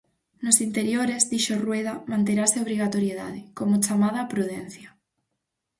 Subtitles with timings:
[0.43, 4.89] Nos interiores, dixo Rueda, manterase a obrigatoriedade "como chamada á prudencia".